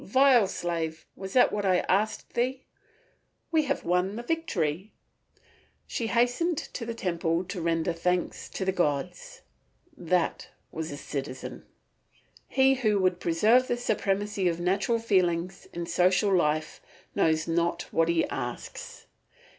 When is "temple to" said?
6.95-7.61